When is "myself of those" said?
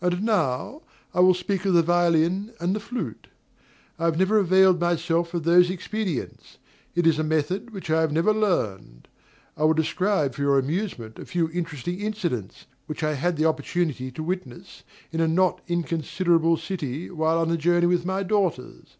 4.80-5.70